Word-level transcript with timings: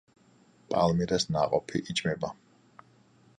პალმირას 0.73 1.27
ნაყოფი 1.35 1.83
იჭმება. 1.95 2.33